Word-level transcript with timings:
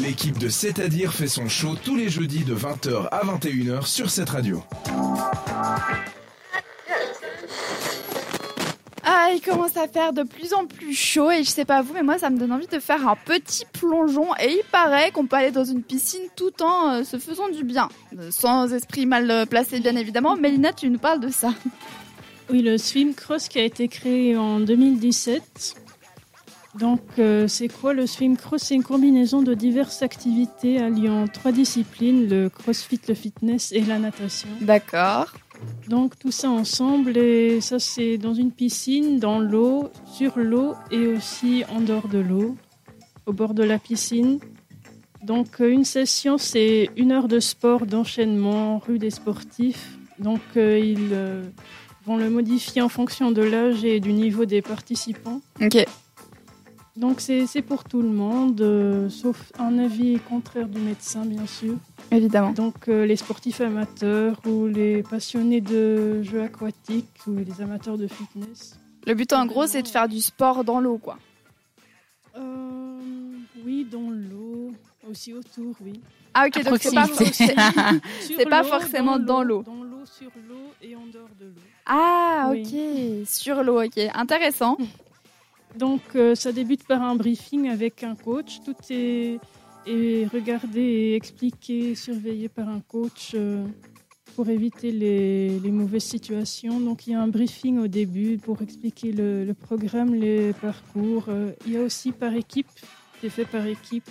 L'équipe 0.00 0.38
de 0.38 0.48
C'est-à-dire 0.48 1.12
fait 1.12 1.28
son 1.28 1.48
show 1.48 1.76
tous 1.82 1.96
les 1.96 2.08
jeudis 2.08 2.44
de 2.44 2.54
20h 2.54 3.08
à 3.10 3.24
21h 3.24 3.86
sur 3.86 4.10
cette 4.10 4.30
radio. 4.30 4.62
Ah, 9.04 9.28
il 9.34 9.40
commence 9.40 9.76
à 9.76 9.86
faire 9.86 10.12
de 10.12 10.22
plus 10.22 10.52
en 10.52 10.66
plus 10.66 10.94
chaud 10.94 11.30
et 11.30 11.44
je 11.44 11.50
sais 11.50 11.64
pas 11.64 11.82
vous, 11.82 11.94
mais 11.94 12.02
moi 12.02 12.18
ça 12.18 12.30
me 12.30 12.38
donne 12.38 12.52
envie 12.52 12.66
de 12.66 12.78
faire 12.80 13.06
un 13.06 13.16
petit 13.16 13.64
plongeon 13.72 14.34
et 14.40 14.50
il 14.50 14.62
paraît 14.72 15.10
qu'on 15.12 15.26
peut 15.26 15.36
aller 15.36 15.50
dans 15.50 15.64
une 15.64 15.82
piscine 15.82 16.28
tout 16.36 16.62
en 16.62 16.94
euh, 16.94 17.04
se 17.04 17.18
faisant 17.18 17.48
du 17.48 17.62
bien. 17.62 17.88
Euh, 18.18 18.30
Sans 18.30 18.72
esprit 18.72 19.06
mal 19.06 19.30
euh, 19.30 19.46
placé 19.46 19.80
bien 19.80 19.96
évidemment. 19.96 20.36
Mélina, 20.36 20.72
tu 20.72 20.90
nous 20.90 20.98
parles 20.98 21.20
de 21.20 21.28
ça. 21.28 21.54
Oui, 22.50 22.62
le 22.62 22.76
swim 22.78 23.14
cross 23.14 23.48
qui 23.48 23.58
a 23.58 23.64
été 23.64 23.88
créé 23.88 24.36
en 24.36 24.60
2017. 24.60 25.83
Donc, 26.78 27.00
euh, 27.18 27.46
c'est 27.46 27.68
quoi 27.68 27.94
le 27.94 28.06
swim 28.06 28.36
cross? 28.36 28.62
C'est 28.64 28.74
une 28.74 28.82
combinaison 28.82 29.42
de 29.42 29.54
diverses 29.54 30.02
activités 30.02 30.78
alliant 30.78 31.26
trois 31.28 31.52
disciplines 31.52 32.28
le 32.28 32.48
crossfit, 32.48 33.00
le 33.08 33.14
fitness 33.14 33.72
et 33.72 33.82
la 33.82 33.98
natation. 33.98 34.48
D'accord. 34.60 35.32
Donc, 35.88 36.18
tout 36.18 36.32
ça 36.32 36.50
ensemble, 36.50 37.16
et 37.16 37.60
ça, 37.60 37.78
c'est 37.78 38.18
dans 38.18 38.34
une 38.34 38.50
piscine, 38.50 39.20
dans 39.20 39.38
l'eau, 39.38 39.90
sur 40.04 40.36
l'eau 40.36 40.74
et 40.90 41.06
aussi 41.06 41.62
en 41.72 41.80
dehors 41.80 42.08
de 42.08 42.18
l'eau, 42.18 42.56
au 43.26 43.32
bord 43.32 43.54
de 43.54 43.62
la 43.62 43.78
piscine. 43.78 44.40
Donc, 45.22 45.60
euh, 45.60 45.70
une 45.70 45.84
session, 45.84 46.38
c'est 46.38 46.90
une 46.96 47.12
heure 47.12 47.28
de 47.28 47.40
sport 47.40 47.86
d'enchaînement 47.86 48.78
rue 48.78 48.98
des 48.98 49.10
sportifs. 49.10 49.96
Donc, 50.18 50.40
euh, 50.56 50.78
ils 50.78 51.12
euh, 51.12 51.42
vont 52.04 52.16
le 52.16 52.28
modifier 52.28 52.82
en 52.82 52.88
fonction 52.88 53.30
de 53.30 53.42
l'âge 53.42 53.84
et 53.84 54.00
du 54.00 54.12
niveau 54.12 54.44
des 54.44 54.60
participants. 54.60 55.40
Ok. 55.62 55.86
Donc, 56.96 57.20
c'est 57.20 57.46
c'est 57.46 57.62
pour 57.62 57.82
tout 57.84 58.02
le 58.02 58.08
monde, 58.08 58.60
euh, 58.60 59.08
sauf 59.10 59.52
un 59.58 59.78
avis 59.78 60.18
contraire 60.28 60.68
du 60.68 60.78
médecin, 60.80 61.24
bien 61.26 61.44
sûr. 61.46 61.74
Évidemment. 62.12 62.52
Donc, 62.52 62.88
euh, 62.88 63.04
les 63.04 63.16
sportifs 63.16 63.60
amateurs 63.60 64.40
ou 64.46 64.66
les 64.66 65.02
passionnés 65.02 65.60
de 65.60 66.22
jeux 66.22 66.42
aquatiques 66.42 67.08
ou 67.26 67.36
les 67.36 67.60
amateurs 67.60 67.98
de 67.98 68.06
fitness. 68.06 68.78
Le 69.06 69.14
but 69.14 69.32
en 69.32 69.44
gros, 69.46 69.66
c'est 69.66 69.82
de 69.82 69.88
faire 69.88 70.08
du 70.08 70.20
sport 70.20 70.62
dans 70.62 70.78
l'eau, 70.80 70.98
quoi. 70.98 71.18
Euh, 72.36 73.00
oui, 73.64 73.86
dans 73.90 74.10
l'eau, 74.10 74.70
aussi 75.10 75.32
autour, 75.32 75.74
oui. 75.84 76.00
Ah 76.32 76.46
ok, 76.46 76.64
donc 76.64 76.78
c'est 76.80 76.94
pas, 76.94 77.06
pas 78.50 78.62
l'eau, 78.62 78.68
forcément 78.68 79.18
dans 79.18 79.42
l'eau. 79.42 79.62
Dans 79.62 79.82
l'eau, 79.82 80.04
sur 80.04 80.30
l'eau 80.48 80.72
et 80.80 80.94
en 80.96 81.06
dehors 81.12 81.28
de 81.40 81.46
l'eau. 81.46 81.60
Ah 81.86 82.48
Oui. 82.50 82.62
ok, 83.22 83.26
sur 83.28 83.62
l'eau, 83.64 83.82
ok, 83.82 83.98
intéressant. 84.14 84.76
Donc, 85.76 86.02
euh, 86.14 86.34
ça 86.34 86.52
débute 86.52 86.86
par 86.86 87.02
un 87.02 87.16
briefing 87.16 87.68
avec 87.68 88.04
un 88.04 88.14
coach. 88.14 88.60
Tout 88.64 88.76
est, 88.90 89.38
regardé 90.32 91.14
expliqué, 91.14 91.94
surveillé 91.94 92.48
par 92.48 92.68
un 92.68 92.80
coach 92.80 93.32
euh, 93.34 93.66
pour 94.36 94.48
éviter 94.48 94.92
les, 94.92 95.70
mauvaises 95.70 96.04
situations. 96.04 96.80
Donc, 96.80 97.06
il 97.06 97.12
y 97.12 97.14
a 97.14 97.20
un 97.20 97.28
briefing 97.28 97.78
au 97.78 97.88
début 97.88 98.38
pour 98.38 98.62
expliquer 98.62 99.12
le, 99.12 99.44
le 99.44 99.54
programme, 99.54 100.14
les 100.14 100.52
parcours. 100.52 101.24
Euh, 101.28 101.50
il 101.66 101.72
y 101.72 101.76
a 101.76 101.82
aussi 101.82 102.12
par 102.12 102.34
équipe, 102.34 102.68
c'est 103.20 103.28
fait 103.28 103.44
par 103.44 103.66
équipe. 103.66 104.08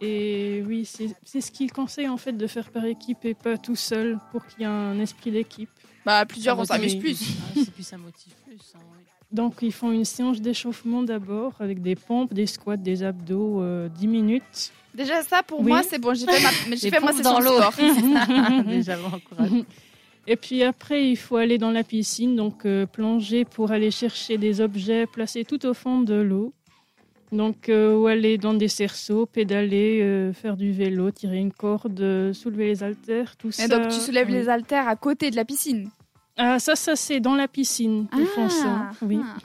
Et 0.00 0.62
oui, 0.66 0.84
c'est 0.84 1.08
c'est 1.24 1.40
ce 1.40 1.50
qu'il 1.50 1.72
conseille 1.72 2.08
en 2.08 2.16
fait 2.16 2.32
de 2.32 2.46
faire 2.46 2.70
par 2.70 2.84
équipe 2.84 3.24
et 3.24 3.34
pas 3.34 3.58
tout 3.58 3.76
seul 3.76 4.18
pour 4.32 4.46
qu'il 4.46 4.60
y 4.60 4.62
ait 4.64 4.66
un 4.66 4.98
esprit 5.00 5.30
d'équipe. 5.30 5.70
Bah 6.06 6.24
plusieurs, 6.26 6.58
on 6.58 6.64
Ça 6.64 6.74
s'amuse 6.76 6.96
plus. 6.96 7.18
Ah, 7.20 7.52
c'est 7.64 7.70
plus 7.72 7.82
ça 7.82 7.98
motive 7.98 8.32
plus. 8.46 8.58
hein, 8.74 8.78
oui. 8.92 9.04
Donc, 9.30 9.56
ils 9.60 9.72
font 9.72 9.92
une 9.92 10.06
séance 10.06 10.40
d'échauffement 10.40 11.02
d'abord 11.02 11.52
avec 11.60 11.82
des 11.82 11.96
pompes, 11.96 12.32
des 12.32 12.46
squats, 12.46 12.78
des 12.78 13.02
abdos, 13.02 13.60
euh, 13.60 13.88
10 13.90 14.06
minutes. 14.08 14.72
Déjà 14.94 15.22
ça 15.22 15.42
pour 15.42 15.60
Oui. 15.60 15.66
moi 15.66 15.82
c'est 15.82 15.98
bon, 15.98 16.14
j'ai 16.14 16.24
fait 16.24 16.42
ma, 16.42 16.76
fait 16.76 17.00
moi 17.00 17.12
c'est 17.12 17.20
dans 17.22 17.34
dans 17.34 17.40
l'eau. 17.40 17.60
Déjà, 18.66 18.96
bon. 18.96 19.64
Et 20.26 20.36
puis 20.36 20.62
après, 20.62 21.10
il 21.10 21.16
faut 21.16 21.36
aller 21.36 21.58
dans 21.58 21.70
la 21.70 21.84
piscine, 21.84 22.36
donc 22.36 22.64
euh, 22.64 22.86
plonger 22.86 23.44
pour 23.44 23.70
aller 23.70 23.90
chercher 23.90 24.38
des 24.38 24.60
objets 24.62 25.06
placés 25.06 25.44
tout 25.44 25.64
au 25.66 25.74
fond 25.74 26.00
de 26.00 26.14
l'eau. 26.14 26.52
Donc, 27.30 27.68
euh, 27.68 27.94
ou 27.94 28.06
aller 28.06 28.38
dans 28.38 28.54
des 28.54 28.68
cerceaux, 28.68 29.26
pédaler, 29.26 30.00
euh, 30.02 30.32
faire 30.32 30.56
du 30.56 30.72
vélo, 30.72 31.10
tirer 31.10 31.38
une 31.38 31.52
corde, 31.52 32.00
euh, 32.00 32.32
soulever 32.32 32.66
les 32.68 32.82
haltères, 32.82 33.36
tout 33.36 33.50
ça. 33.50 33.64
Et 33.64 33.68
donc 33.68 33.88
tu 33.88 34.00
soulèves 34.00 34.28
oui. 34.28 34.34
les 34.34 34.48
haltères 34.48 34.88
à 34.88 34.96
côté 34.96 35.30
de 35.30 35.36
la 35.36 35.44
piscine. 35.44 35.90
Ah, 36.36 36.58
ça, 36.58 36.74
ça, 36.74 36.96
c'est 36.96 37.20
dans 37.20 37.34
la 37.34 37.48
piscine. 37.48 38.06
Ils 38.16 38.26
font 38.26 38.48
ça. 38.48 38.90
Oui. 39.02 39.20
ah. 39.22 39.36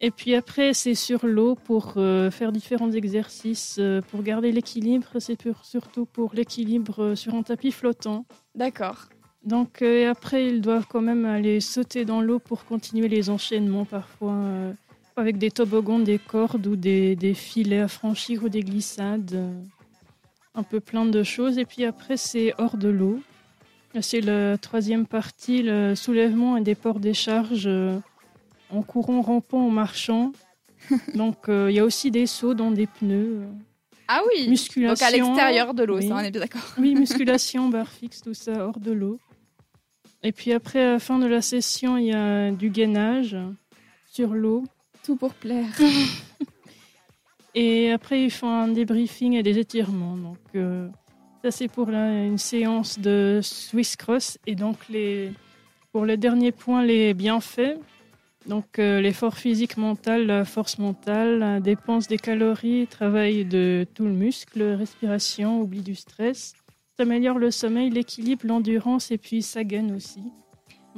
Et 0.00 0.12
puis 0.12 0.34
après, 0.36 0.74
c'est 0.74 0.94
sur 0.94 1.26
l'eau 1.26 1.56
pour 1.56 1.94
euh, 1.96 2.30
faire 2.30 2.52
différents 2.52 2.92
exercices, 2.92 3.80
pour 4.10 4.22
garder 4.22 4.52
l'équilibre. 4.52 5.08
C'est 5.18 5.36
surtout 5.62 6.06
pour 6.06 6.34
l'équilibre 6.34 7.16
sur 7.16 7.34
un 7.34 7.42
tapis 7.42 7.72
flottant. 7.72 8.24
D'accord. 8.54 9.08
Donc 9.44 9.82
et 9.82 10.06
après, 10.06 10.46
ils 10.46 10.60
doivent 10.60 10.86
quand 10.88 11.00
même 11.00 11.24
aller 11.24 11.60
sauter 11.60 12.04
dans 12.04 12.20
l'eau 12.20 12.38
pour 12.38 12.64
continuer 12.64 13.08
les 13.08 13.28
enchaînements 13.28 13.84
parfois 13.84 14.36
avec 15.18 15.38
des 15.38 15.50
toboggans, 15.50 15.98
des 15.98 16.18
cordes 16.18 16.66
ou 16.66 16.76
des, 16.76 17.16
des 17.16 17.34
filets 17.34 17.80
à 17.80 17.88
franchir 17.88 18.44
ou 18.44 18.48
des 18.48 18.62
glissades. 18.62 19.32
euh, 19.34 19.62
un 20.54 20.62
peu 20.64 20.80
plein 20.80 21.04
de 21.06 21.22
choses. 21.22 21.56
Et 21.58 21.64
puis 21.64 21.84
après, 21.84 22.16
c'est 22.16 22.52
hors 22.58 22.76
de 22.76 22.88
l'eau. 22.88 23.20
C'est 24.00 24.20
la 24.20 24.58
troisième 24.58 25.06
partie, 25.06 25.62
le 25.62 25.94
soulèvement 25.94 26.56
et 26.56 26.62
déport 26.62 26.98
des 27.00 27.14
charges 27.14 27.66
euh, 27.68 27.98
en 28.70 28.82
courant, 28.82 29.20
rampant, 29.22 29.66
en 29.66 29.70
marchant. 29.70 30.32
Donc 31.14 31.48
euh, 31.48 31.70
il 31.70 31.76
y 31.76 31.78
a 31.78 31.84
aussi 31.84 32.10
des 32.10 32.26
sauts 32.26 32.54
dans 32.54 32.70
des 32.72 32.86
pneus. 32.86 33.42
Ah 34.08 34.22
oui. 34.28 34.48
musculation. 34.48 34.94
Donc 34.94 35.02
à 35.02 35.10
l'extérieur 35.16 35.74
de 35.74 35.84
l'eau, 35.84 35.98
Oui. 35.98 36.08
ça 36.08 36.14
on 36.16 36.18
est 36.20 36.30
bien 36.30 36.40
d'accord. 36.40 36.62
Oui, 36.78 36.94
musculation, 36.98 37.68
barre 37.68 37.88
fixe, 37.90 38.20
tout 38.22 38.34
ça 38.34 38.66
hors 38.66 38.80
de 38.80 38.92
l'eau. 38.92 39.18
Et 40.22 40.32
puis 40.32 40.52
après, 40.52 40.80
à 40.82 40.92
la 40.94 40.98
fin 40.98 41.18
de 41.18 41.26
la 41.26 41.40
session, 41.42 41.96
il 41.96 42.06
y 42.06 42.12
a 42.12 42.50
du 42.50 42.70
gainage 42.70 43.36
sur 44.10 44.34
l'eau. 44.34 44.64
Tout 45.02 45.16
pour 45.16 45.34
plaire. 45.34 45.66
Et 47.54 47.90
après, 47.90 48.22
ils 48.22 48.30
font 48.30 48.48
un 48.50 48.68
débriefing 48.68 49.32
et 49.34 49.42
des 49.42 49.58
étirements. 49.58 50.16
Donc, 50.16 50.38
euh, 50.54 50.88
ça, 51.42 51.50
c'est 51.50 51.68
pour 51.68 51.90
la- 51.90 52.24
une 52.24 52.38
séance 52.38 52.98
de 52.98 53.40
Swiss 53.42 53.96
Cross. 53.96 54.38
Et 54.46 54.54
donc, 54.54 54.76
les, 54.88 55.32
pour 55.92 56.04
le 56.04 56.16
dernier 56.16 56.52
point, 56.52 56.84
les 56.84 57.14
bienfaits. 57.14 57.78
Donc, 58.46 58.78
euh, 58.78 59.00
l'effort 59.00 59.36
physique 59.36 59.76
mental, 59.76 60.26
la 60.26 60.44
force 60.44 60.78
mentale, 60.78 61.38
la 61.38 61.60
dépense 61.60 62.06
des 62.06 62.18
calories, 62.18 62.86
travail 62.86 63.44
de 63.44 63.86
tout 63.94 64.04
le 64.04 64.12
muscle, 64.12 64.62
respiration, 64.62 65.60
oubli 65.60 65.80
du 65.82 65.94
stress. 65.94 66.52
Ça 66.96 67.02
améliore 67.02 67.38
le 67.38 67.50
sommeil, 67.50 67.90
l'équilibre, 67.90 68.46
l'endurance 68.46 69.10
et 69.10 69.18
puis 69.18 69.42
ça 69.42 69.64
gagne 69.64 69.92
aussi. 69.94 70.20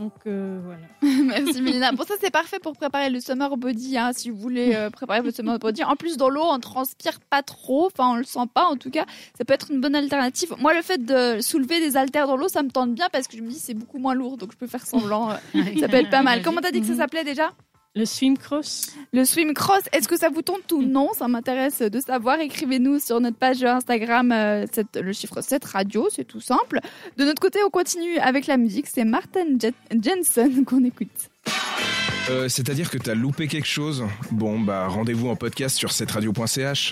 Donc, 0.00 0.14
euh, 0.26 0.58
voilà. 0.64 0.80
Merci 1.24 1.60
Mélina. 1.60 1.92
Bon 1.92 2.04
ça 2.04 2.14
c'est 2.18 2.30
parfait 2.30 2.58
pour 2.58 2.72
préparer 2.72 3.10
le 3.10 3.20
summer 3.20 3.54
body 3.58 3.98
hein, 3.98 4.12
si 4.14 4.30
vous 4.30 4.38
voulez 4.38 4.74
euh, 4.74 4.88
préparer 4.88 5.20
votre 5.20 5.36
summer 5.36 5.58
body. 5.58 5.84
En 5.84 5.94
plus 5.94 6.16
dans 6.16 6.30
l'eau 6.30 6.42
on 6.42 6.58
transpire 6.58 7.20
pas 7.20 7.42
trop, 7.42 7.86
enfin 7.86 8.12
on 8.12 8.14
le 8.16 8.24
sent 8.24 8.46
pas 8.54 8.64
en 8.64 8.76
tout 8.76 8.90
cas. 8.90 9.04
Ça 9.36 9.44
peut 9.44 9.52
être 9.52 9.70
une 9.70 9.82
bonne 9.82 9.94
alternative. 9.94 10.54
Moi 10.58 10.72
le 10.72 10.80
fait 10.80 11.04
de 11.04 11.42
soulever 11.42 11.80
des 11.80 11.98
haltères 11.98 12.26
dans 12.26 12.36
l'eau 12.38 12.48
ça 12.48 12.62
me 12.62 12.70
tente 12.70 12.94
bien 12.94 13.08
parce 13.12 13.28
que 13.28 13.36
je 13.36 13.42
me 13.42 13.50
dis 13.50 13.58
c'est 13.58 13.74
beaucoup 13.74 13.98
moins 13.98 14.14
lourd 14.14 14.38
donc 14.38 14.52
je 14.52 14.56
peux 14.56 14.66
faire 14.66 14.86
semblant. 14.86 15.32
euh, 15.32 15.34
Ça 15.80 15.86
peut 15.88 15.98
être 15.98 16.10
pas 16.10 16.22
mal. 16.22 16.40
Comment 16.42 16.62
t'as 16.62 16.70
dit 16.70 16.80
que 16.80 16.86
ça 16.86 16.96
s'appelait 16.96 17.24
déjà? 17.24 17.52
Le 17.96 18.04
swim 18.04 18.38
cross, 18.38 18.92
Le 19.12 19.24
swim 19.24 19.52
cross, 19.52 19.82
est-ce 19.92 20.06
que 20.06 20.16
ça 20.16 20.28
vous 20.28 20.42
tente 20.42 20.70
ou 20.70 20.80
non? 20.80 21.08
Ça 21.12 21.26
m'intéresse 21.26 21.80
de 21.82 21.98
savoir. 22.00 22.38
Écrivez-nous 22.38 23.00
sur 23.00 23.20
notre 23.20 23.36
page 23.36 23.64
Instagram, 23.64 24.30
euh, 24.30 24.64
cette- 24.72 24.96
le 24.96 25.12
chiffre 25.12 25.40
7 25.40 25.64
radio, 25.64 26.06
c'est 26.14 26.24
tout 26.24 26.40
simple. 26.40 26.78
De 27.16 27.24
notre 27.24 27.42
côté, 27.42 27.58
on 27.66 27.70
continue 27.70 28.16
avec 28.18 28.46
la 28.46 28.58
musique. 28.58 28.86
C'est 28.86 29.04
Martin 29.04 29.58
Jet- 29.60 29.74
Jensen 30.00 30.64
qu'on 30.64 30.84
écoute. 30.84 31.08
Euh, 32.28 32.48
C'est-à-dire 32.48 32.90
que 32.90 32.98
t'as 32.98 33.14
loupé 33.14 33.48
quelque 33.48 33.66
chose? 33.66 34.04
Bon, 34.30 34.60
bah 34.60 34.86
rendez-vous 34.86 35.28
en 35.28 35.34
podcast 35.34 35.76
sur 35.76 35.90
cetteradio.ch. 35.90 36.88